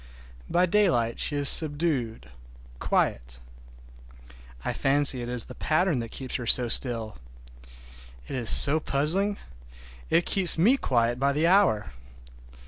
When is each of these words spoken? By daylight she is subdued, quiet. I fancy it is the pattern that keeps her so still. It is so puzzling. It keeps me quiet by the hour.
By 0.49 0.65
daylight 0.65 1.19
she 1.19 1.35
is 1.35 1.47
subdued, 1.47 2.31
quiet. 2.79 3.39
I 4.65 4.73
fancy 4.73 5.21
it 5.21 5.29
is 5.29 5.45
the 5.45 5.53
pattern 5.53 5.99
that 5.99 6.09
keeps 6.09 6.37
her 6.37 6.47
so 6.47 6.67
still. 6.69 7.19
It 8.25 8.35
is 8.35 8.49
so 8.49 8.79
puzzling. 8.79 9.37
It 10.09 10.25
keeps 10.25 10.57
me 10.57 10.75
quiet 10.77 11.19
by 11.19 11.33
the 11.33 11.45
hour. 11.45 11.91